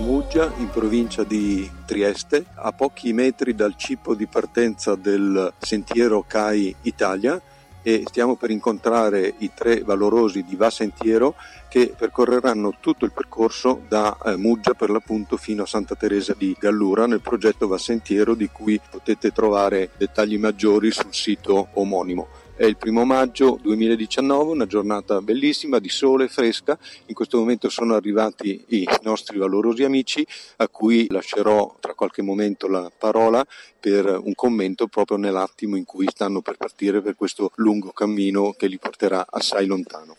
[0.00, 6.74] Muggia, in provincia di Trieste, a pochi metri dal cippo di partenza del sentiero CAI
[6.82, 7.40] Italia
[7.82, 11.34] e stiamo per incontrare i tre valorosi di Va Sentiero
[11.68, 16.56] che percorreranno tutto il percorso da eh, Muggia per l'appunto fino a Santa Teresa di
[16.58, 22.39] Gallura nel progetto Va Sentiero di cui potete trovare dettagli maggiori sul sito omonimo.
[22.60, 26.78] È il primo maggio 2019, una giornata bellissima di sole fresca.
[27.06, 32.68] In questo momento sono arrivati i nostri valorosi amici a cui lascerò tra qualche momento
[32.68, 33.42] la parola
[33.80, 38.66] per un commento proprio nell'attimo in cui stanno per partire per questo lungo cammino che
[38.66, 40.18] li porterà assai lontano.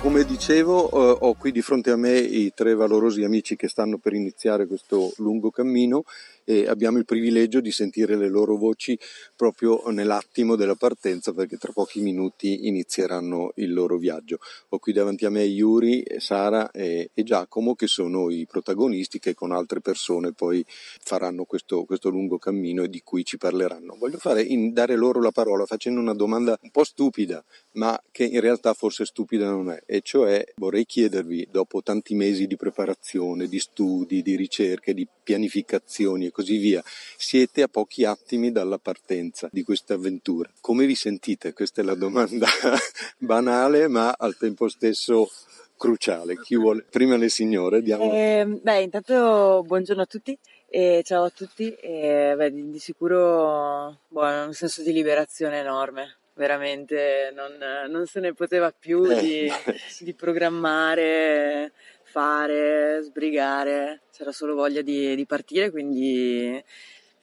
[0.00, 3.98] Come dicevo, eh, ho qui di fronte a me i tre valorosi amici che stanno
[3.98, 6.04] per iniziare questo lungo cammino
[6.50, 8.98] e abbiamo il privilegio di sentire le loro voci
[9.36, 14.38] proprio nell'attimo della partenza perché tra pochi minuti inizieranno il loro viaggio.
[14.70, 19.32] Ho qui davanti a me Yuri, Sara e, e Giacomo che sono i protagonisti che
[19.32, 23.94] con altre persone poi faranno questo, questo lungo cammino e di cui ci parleranno.
[23.96, 28.24] Voglio fare, in, dare loro la parola facendo una domanda un po' stupida ma che
[28.24, 33.46] in realtà forse stupida non è, e cioè vorrei chiedervi, dopo tanti mesi di preparazione,
[33.46, 36.82] di studi, di ricerche, di pianificazioni e così via,
[37.16, 40.50] siete a pochi attimi dalla partenza di questa avventura.
[40.60, 41.52] Come vi sentite?
[41.52, 42.46] Questa è la domanda
[43.18, 45.30] banale, ma al tempo stesso
[45.76, 46.38] cruciale.
[46.40, 46.84] Chi vuole?
[46.88, 48.12] Prima le signore, diamo.
[48.12, 50.38] Eh, beh, intanto buongiorno a tutti.
[50.72, 56.18] E ciao a tutti, e, beh, di, di, sicuro boh, un senso di liberazione enorme,
[56.34, 57.58] veramente non,
[57.90, 59.52] non se ne poteva più eh, di,
[59.88, 60.04] sì.
[60.04, 61.72] di, programmare,
[62.10, 66.62] fare, sbrigare, c'era solo voglia di, di partire, quindi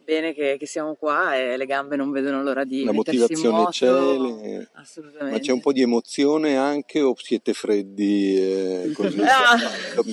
[0.04, 3.92] bene che, che, siamo qua e le gambe non vedono l'ora di La motivazione c'è,
[3.92, 4.70] le...
[5.30, 8.38] ma c'è un po' di emozione anche o siete freddi?
[8.38, 9.20] Eh, così?
[9.20, 9.58] ah,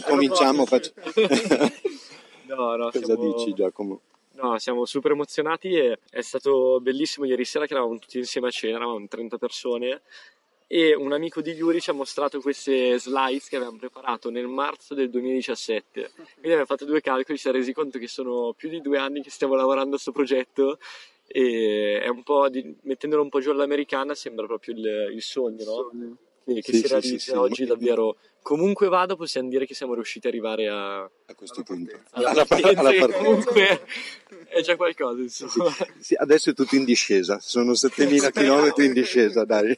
[0.04, 0.90] Cominciamo, faccio...
[2.50, 3.34] no, no, Cosa siamo...
[3.34, 4.00] dici Giacomo?
[4.32, 8.50] No, siamo super emozionati e è stato bellissimo ieri sera che eravamo tutti insieme a
[8.50, 10.02] cena, eravamo 30 persone
[10.76, 14.92] e un amico di Yuri ci ha mostrato queste slides che avevamo preparato nel marzo
[14.94, 16.10] del 2017.
[16.14, 19.22] Quindi abbiamo fatto due calcoli, ci siamo resi conto che sono più di due anni
[19.22, 20.80] che stiamo lavorando a questo progetto
[21.28, 25.64] e è un po' di, mettendolo un po' giù all'americana sembra proprio il, il sogno,
[25.64, 26.16] no?
[26.44, 28.16] Che, che sì, si realizza sì, sì, oggi davvero.
[28.42, 31.98] Comunque vado possiamo dire che siamo riusciti ad arrivare a, a questo punto.
[32.10, 33.16] alla, alla, alla, alla partenza.
[33.16, 33.80] comunque
[34.48, 35.70] è già qualcosa insomma.
[35.70, 37.38] Sì, sì, adesso è tutto in discesa.
[37.40, 39.76] Sono 7000 km in discesa dai.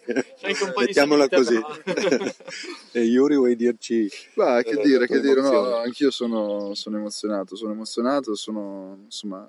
[0.76, 1.60] Mettiamola così.
[2.90, 7.72] e Yuri vuoi dirci Beh, che dire che dire no, anch'io sono, sono emozionato sono
[7.72, 9.48] emozionato sono insomma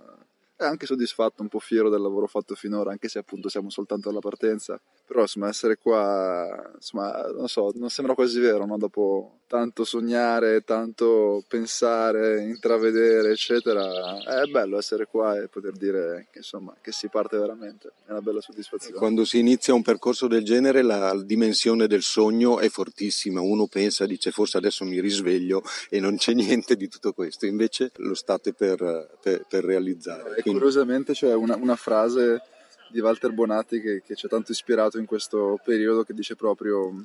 [0.57, 4.19] anche soddisfatto, un po' fiero del lavoro fatto finora, anche se appunto siamo soltanto alla
[4.19, 4.79] partenza.
[5.05, 8.77] Però insomma essere qua, insomma, non so, non sembra quasi vero, no?
[8.77, 16.39] Dopo tanto sognare, tanto pensare, intravedere, eccetera, è bello essere qua e poter dire che
[16.39, 18.97] insomma che si parte veramente, è una bella soddisfazione.
[18.97, 24.05] Quando si inizia un percorso del genere la dimensione del sogno è fortissima, uno pensa,
[24.05, 28.53] dice forse adesso mi risveglio e non c'è niente di tutto questo, invece lo state
[28.53, 30.35] per, per, per realizzare.
[30.35, 30.59] E Quindi...
[30.59, 32.41] curiosamente c'è una, una frase
[32.89, 37.01] di Walter Bonatti che, che ci ha tanto ispirato in questo periodo che dice proprio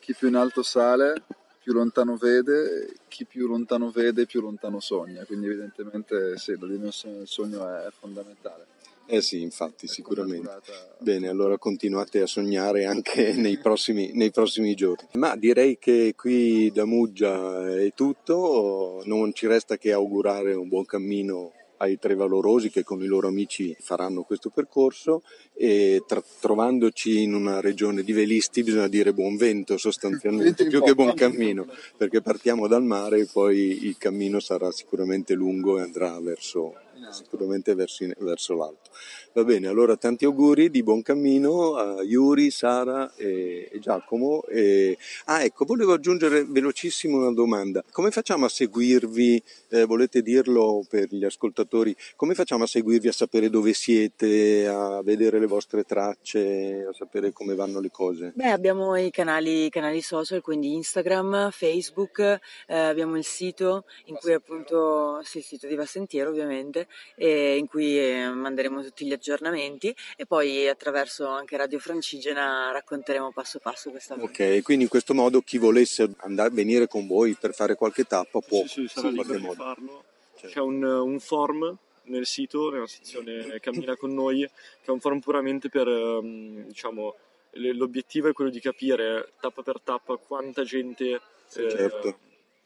[0.00, 1.22] chi più in alto sale
[1.64, 7.16] più lontano vede, chi più lontano vede più lontano sogna, quindi evidentemente sì, la dimensione
[7.16, 8.66] del sogno è fondamentale.
[9.06, 10.50] Eh sì, infatti, sicuramente.
[10.98, 15.08] Bene, allora continuate a sognare anche nei prossimi, nei prossimi, giorni.
[15.14, 20.84] Ma direi che qui da Muggia è tutto, non ci resta che augurare un buon
[20.84, 25.22] cammino ai tre valorosi che con i loro amici faranno questo percorso
[25.54, 30.94] e tra- trovandoci in una regione di velisti bisogna dire buon vento sostanzialmente più che
[30.94, 31.66] buon cammino
[31.96, 36.74] perché partiamo dal mare e poi il cammino sarà sicuramente lungo e andrà verso
[37.10, 38.90] sicuramente verso, verso, l'alto.
[39.32, 44.44] Va bene, allora tanti auguri di buon cammino a Yuri, Sara e, e Giacomo.
[44.44, 44.96] E...
[45.26, 47.82] Ah, ecco, volevo aggiungere velocissimo una domanda.
[47.90, 49.42] Come facciamo a seguirvi?
[49.68, 51.94] Eh, volete dirlo per gli ascoltatori?
[52.16, 57.32] Come facciamo a seguirvi, a sapere dove siete, a vedere le vostre tracce, a sapere
[57.32, 58.32] come vanno le cose?
[58.34, 62.18] Beh, abbiamo i canali, canali social, quindi Instagram, Facebook,
[62.66, 66.83] eh, abbiamo il sito in cui appunto, sì, il sito di Vassentiero ovviamente,
[67.16, 73.58] in cui eh, manderemo tutti gli aggiornamenti e poi attraverso anche Radio Francigena racconteremo passo
[73.58, 74.26] passo questa cosa.
[74.26, 78.40] Ok, quindi in questo modo chi volesse andare, venire con voi per fare qualche tappa
[78.40, 79.54] può sì, sì, sarà in qualche modo.
[79.54, 80.04] farlo.
[80.36, 80.48] Certo.
[80.48, 85.20] C'è un, un form nel sito, nella sezione Cammina con noi, che è un forum
[85.20, 87.14] puramente per, ehm, diciamo,
[87.52, 91.76] l'obiettivo è quello di capire tappa per tappa quanta gente sì, certo.
[91.76, 92.18] eh, certo.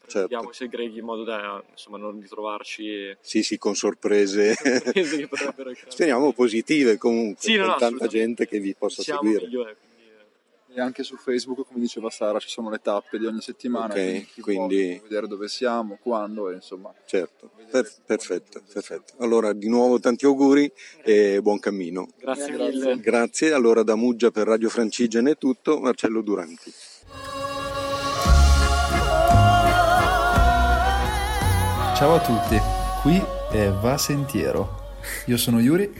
[0.09, 4.53] Se aggreghi in modo da insomma, non ritrovarci sì sì con sorprese,
[5.31, 9.77] sorprese speriamo positive comunque sì, con no, tanta gente che vi possa Siamo seguire migliore,
[10.71, 13.93] e anche su Facebook, come diceva Sara, ci sono le tappe di ogni settimana.
[13.93, 14.99] Ok, quindi...
[15.01, 16.93] vedere dove siamo, quando, e insomma.
[17.05, 19.13] Certo, per, perfetto, perfetto.
[19.17, 20.71] Allora, di nuovo tanti auguri
[21.03, 22.09] e buon cammino.
[22.19, 22.99] Grazie mille.
[22.99, 23.51] Grazie.
[23.51, 25.79] Allora, da Muggia per Radio Francigena è tutto.
[25.79, 26.71] Marcello Duranti.
[31.99, 32.57] Ciao a tutti,
[33.01, 34.95] qui è Va Sentiero.
[35.25, 35.91] Io sono Yuri.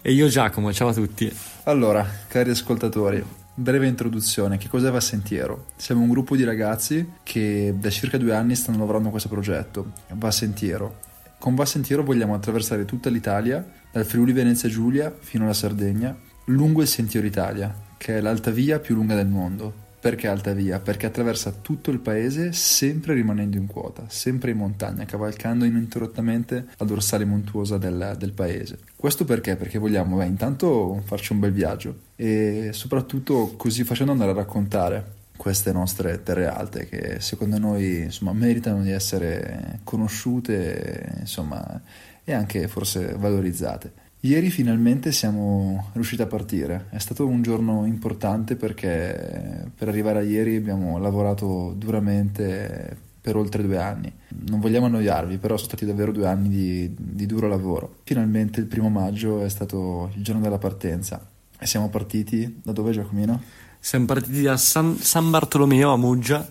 [0.00, 1.28] E io Giacomo, ciao a tutti.
[1.64, 3.20] Allora, cari ascoltatori,
[3.52, 5.64] Breve introduzione, che cos'è Va Sentiero?
[5.74, 9.90] Siamo un gruppo di ragazzi che da circa due anni stanno lavorando a questo progetto,
[10.10, 11.00] Va Sentiero.
[11.40, 16.80] Con Va Sentiero vogliamo attraversare tutta l'Italia, dal Friuli Venezia Giulia fino alla Sardegna, lungo
[16.80, 19.88] il Sentiero Italia, che è l'alta via più lunga del mondo.
[20.00, 20.80] Perché alta via?
[20.80, 26.86] Perché attraversa tutto il paese sempre rimanendo in quota, sempre in montagna, cavalcando ininterrottamente la
[26.86, 28.78] dorsale montuosa del, del paese.
[28.96, 29.56] Questo perché?
[29.56, 35.18] Perché vogliamo, beh, intanto farci un bel viaggio e soprattutto così facendo andare a raccontare
[35.36, 41.80] queste nostre terre alte che secondo noi insomma, meritano di essere conosciute insomma,
[42.24, 44.08] e anche forse valorizzate.
[44.22, 50.22] Ieri finalmente siamo riusciti a partire, è stato un giorno importante perché per arrivare a
[50.22, 54.12] ieri abbiamo lavorato duramente per oltre due anni.
[54.50, 57.96] Non vogliamo annoiarvi, però sono stati davvero due anni di, di duro lavoro.
[58.04, 61.26] Finalmente il primo maggio è stato il giorno della partenza
[61.58, 63.40] e siamo partiti da dove Giacomino?
[63.78, 66.46] Siamo partiti da San, San Bartolomeo a Muggia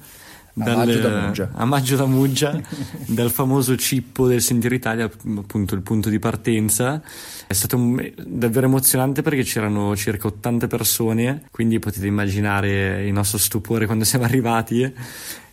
[0.54, 2.62] dal, a maggio da Muggia, a maggio da Muggia
[3.07, 7.01] dal famoso cippo del Sentiero Italia, appunto il punto di partenza.
[7.48, 13.38] È stato un, davvero emozionante perché c'erano circa 80 persone, quindi potete immaginare il nostro
[13.38, 14.94] stupore quando siamo arrivati.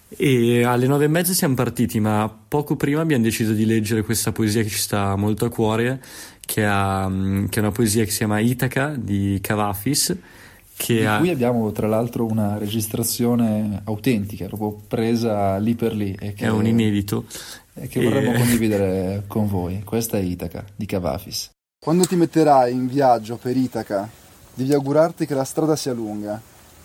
[0.09, 4.31] E alle nove e mezza siamo partiti, ma poco prima abbiamo deciso di leggere questa
[4.31, 6.01] poesia che ci sta molto a cuore,
[6.45, 7.11] che, ha,
[7.49, 10.17] che è una poesia che si chiama Itaca di Cavafis
[10.77, 11.19] che di ha...
[11.19, 16.15] cui abbiamo tra l'altro una registrazione autentica, proprio presa lì per lì.
[16.19, 17.25] E che, è un inedito.
[17.75, 18.37] E che vorremmo e...
[18.37, 19.83] condividere con voi.
[19.83, 21.51] Questa è Itaca di Cavafis.
[21.83, 24.09] Quando ti metterai in viaggio per Itaca,
[24.55, 26.41] devi augurarti che la strada sia lunga,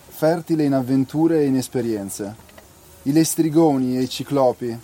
[0.08, 2.50] fertile in avventure e in esperienze.
[3.02, 4.76] I lestrigoni e i ciclopi,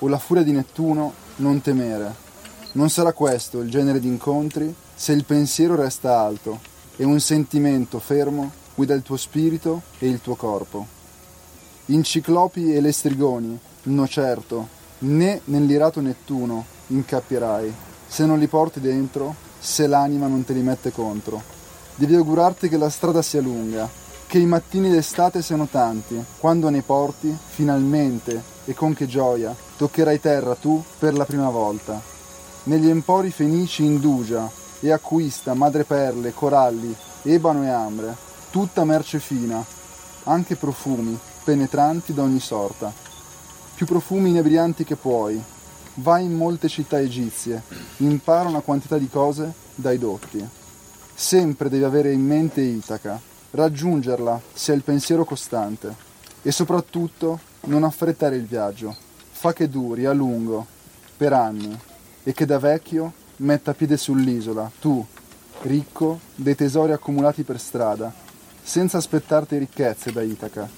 [0.00, 2.26] o la furia di Nettuno, non temere.
[2.72, 6.67] Non sarà questo il genere di incontri se il pensiero resta alto
[7.00, 10.86] e un sentimento fermo guida il tuo spirito e il tuo corpo.
[11.86, 14.68] In ciclopi e lestrigoni, no certo,
[15.00, 17.72] né nell'irato Nettuno incappierai,
[18.06, 21.40] se non li porti dentro, se l'anima non te li mette contro.
[21.94, 23.88] Devi augurarti che la strada sia lunga,
[24.26, 30.20] che i mattini d'estate siano tanti, quando nei porti, finalmente, e con che gioia, toccherai
[30.20, 32.00] terra tu per la prima volta.
[32.64, 38.16] Negli empori fenici indugia, e acquista madreperle, coralli, ebano e ambre,
[38.50, 39.64] tutta merce fina,
[40.24, 42.92] anche profumi, penetranti d'ogni sorta.
[43.74, 45.42] Più profumi inebrianti che puoi.
[45.94, 47.62] Vai in molte città egizie,
[47.98, 50.46] impara una quantità di cose dai dotti.
[51.14, 53.20] Sempre devi avere in mente Itaca,
[53.50, 56.06] raggiungerla se è il pensiero costante.
[56.42, 58.94] E soprattutto non affrettare il viaggio.
[59.30, 60.66] Fa che duri a lungo,
[61.16, 61.76] per anni,
[62.22, 65.04] e che da vecchio metta piede sull'isola, tu,
[65.62, 68.12] ricco dei tesori accumulati per strada,
[68.62, 70.68] senza aspettarti ricchezze da Itaca.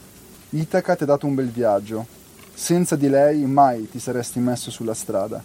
[0.50, 2.06] Itaca ti ha dato un bel viaggio,
[2.52, 5.42] senza di lei mai ti saresti messo sulla strada.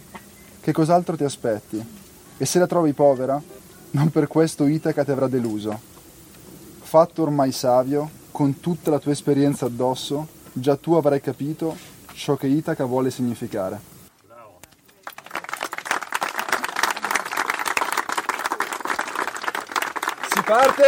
[0.60, 1.84] Che cos'altro ti aspetti?
[2.36, 3.40] E se la trovi povera,
[3.92, 5.78] non per questo Itaca ti avrà deluso.
[6.80, 11.76] Fatto ormai savio, con tutta la tua esperienza addosso, già tu avrai capito
[12.12, 13.95] ciò che Itaca vuole significare.
[20.46, 20.82] Parte!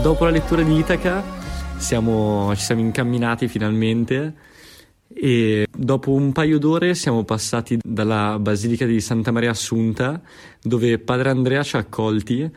[0.00, 1.22] Dopo la lettura di Itaca
[1.76, 4.32] siamo, ci siamo incamminati finalmente
[5.12, 10.22] e dopo un paio d'ore siamo passati dalla Basilica di Santa Maria Assunta
[10.62, 12.50] dove Padre Andrea ci ha accolti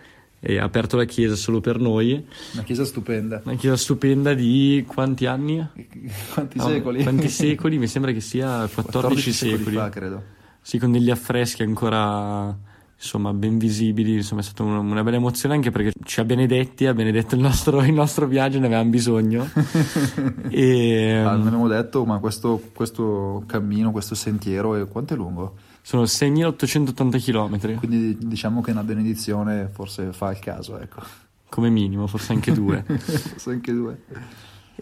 [0.43, 2.25] e ha aperto la chiesa solo per noi.
[2.53, 3.41] Una chiesa stupenda.
[3.45, 5.65] Una chiesa stupenda di quanti anni?
[6.33, 7.03] Quanti no, secoli?
[7.03, 7.77] Quanti secoli?
[7.77, 9.57] Mi sembra che sia 14, 14 secoli.
[9.57, 10.24] secoli fa, credo.
[10.60, 12.57] Sì, con degli affreschi ancora
[13.01, 16.86] insomma ben visibili, insomma è stata una, una, bella emozione anche perché ci ha benedetti,
[16.86, 19.50] ha benedetto il nostro, il nostro viaggio, ne avevamo bisogno.
[20.50, 25.55] e, ah, non abbiamo detto, ma questo, questo cammino, questo sentiero, è, quanto è lungo?
[25.81, 27.77] Sono 6.880 km.
[27.77, 31.01] Quindi diciamo che una benedizione forse fa il caso, ecco.
[31.50, 32.83] Come minimo, forse anche due.
[32.88, 34.00] forse anche due.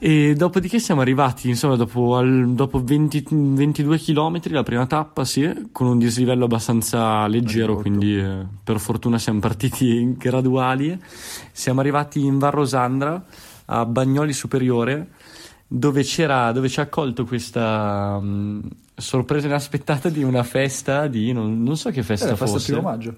[0.01, 5.67] E dopodiché siamo arrivati, insomma, dopo, al, dopo 20, 22 km la prima tappa, sì,
[5.73, 10.97] con un dislivello abbastanza leggero, quindi eh, per fortuna siamo partiti graduali.
[11.51, 13.25] Siamo arrivati in Val Rosandra,
[13.65, 15.09] a Bagnoli Superiore,
[15.71, 18.59] dove, c'era, dove ci ha accolto questa um,
[18.95, 22.53] sorpresa inaspettata di una festa di non, non so che festa eh, fosse.
[22.53, 23.15] Festa primo maggio.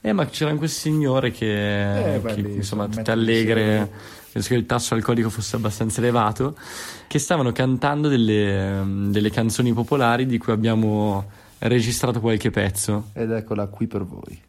[0.00, 3.88] Eh, ma c'erano queste signore che, eh, che belli, insomma, tutte allegre
[4.32, 6.56] penso che il tasso alcolico fosse abbastanza elevato,
[7.06, 13.10] che stavano cantando delle, delle canzoni popolari di cui abbiamo registrato qualche pezzo.
[13.12, 14.40] Ed eccola qui per voi.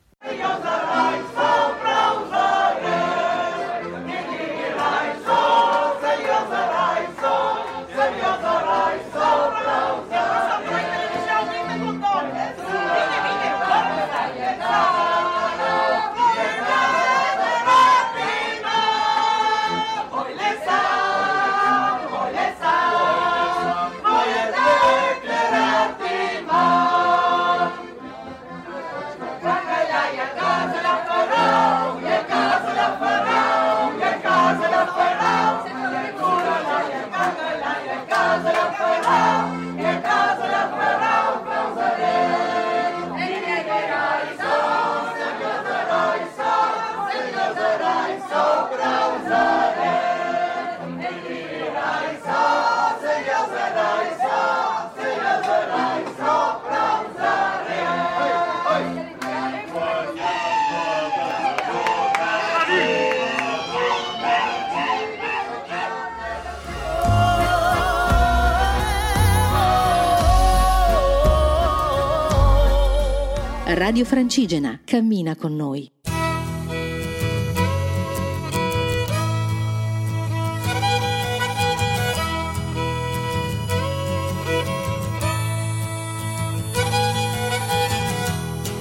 [73.75, 74.81] Radio Francigena.
[74.85, 75.91] Cammina con noi.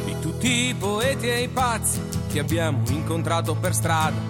[0.04, 1.98] Di tutti i poeti e i pazzi
[2.30, 4.20] che abbiamo incontrato per strada,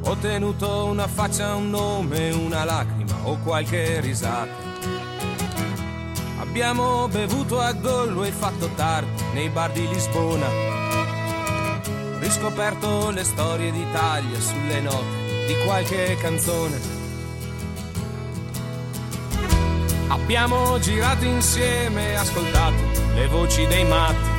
[0.00, 4.63] ho tenuto una faccia, un nome, una lacrima o qualche risata
[6.54, 10.46] Abbiamo bevuto a gollo e fatto tardi nei bar di Lisbona.
[12.20, 16.78] Riscoperto le storie d'Italia sulle note di qualche canzone.
[20.06, 22.82] Abbiamo girato insieme e ascoltato
[23.14, 24.30] le voci dei matti.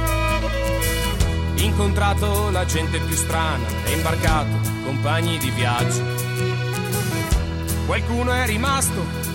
[1.65, 6.01] Incontrato la gente più strana e imbarcato compagni di viaggio.
[7.85, 9.34] Qualcuno è rimasto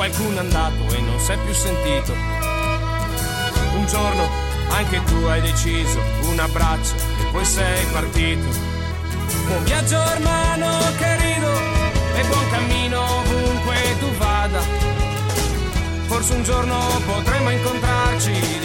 [0.00, 2.14] qualcuno è andato e non si è più sentito.
[3.74, 4.30] Un giorno
[4.70, 8.48] anche tu hai deciso un abbraccio e poi sei partito.
[9.46, 11.52] Buon viaggio hermano querido
[12.14, 14.60] e buon cammino ovunque tu vada.
[16.06, 18.59] Forse un giorno potremo incontrarci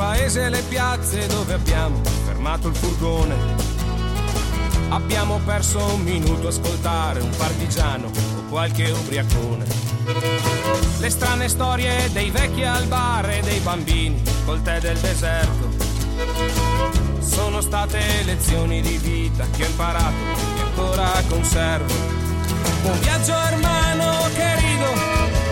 [0.00, 3.34] paese le piazze dove abbiamo fermato il furgone.
[4.88, 9.66] Abbiamo perso un minuto a ascoltare un partigiano o qualche ubriacone.
[11.00, 15.68] Le strane storie dei vecchi al bar e dei bambini col tè del deserto.
[17.18, 20.14] Sono state lezioni di vita che ho imparato
[20.56, 21.92] e ancora conservo.
[22.84, 24.92] Un viaggio hermano querido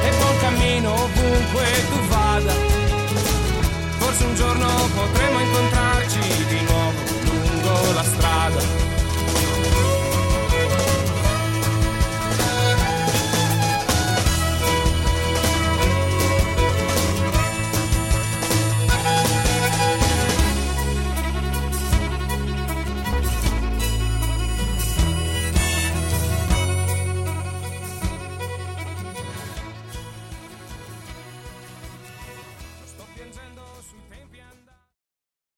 [0.05, 2.78] e buon cammino ovunque tu vada
[4.19, 7.08] forse un giorno potremo incontrarci di nuovo